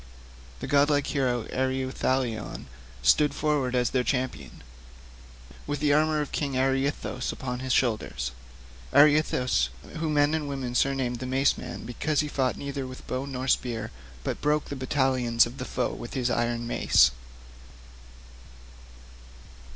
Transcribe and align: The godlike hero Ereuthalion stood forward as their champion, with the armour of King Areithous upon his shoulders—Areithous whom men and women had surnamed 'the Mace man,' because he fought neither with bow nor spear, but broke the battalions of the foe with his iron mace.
The 0.61 0.65
godlike 0.65 1.05
hero 1.05 1.45
Ereuthalion 1.53 2.65
stood 3.03 3.35
forward 3.35 3.75
as 3.75 3.91
their 3.91 4.03
champion, 4.03 4.63
with 5.67 5.79
the 5.79 5.93
armour 5.93 6.21
of 6.21 6.31
King 6.31 6.53
Areithous 6.55 7.31
upon 7.31 7.59
his 7.59 7.71
shoulders—Areithous 7.71 9.69
whom 9.97 10.15
men 10.15 10.33
and 10.33 10.49
women 10.49 10.69
had 10.69 10.77
surnamed 10.77 11.19
'the 11.19 11.27
Mace 11.27 11.55
man,' 11.55 11.85
because 11.85 12.21
he 12.21 12.27
fought 12.27 12.57
neither 12.57 12.87
with 12.87 13.05
bow 13.05 13.27
nor 13.27 13.47
spear, 13.47 13.91
but 14.23 14.41
broke 14.41 14.69
the 14.69 14.75
battalions 14.75 15.45
of 15.45 15.59
the 15.59 15.65
foe 15.65 15.93
with 15.93 16.15
his 16.15 16.31
iron 16.31 16.65
mace. 16.65 17.11